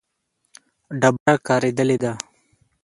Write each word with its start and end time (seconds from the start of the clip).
ډبره 0.99 1.33
کارېدلې 1.47 1.97
ده. 2.03 2.13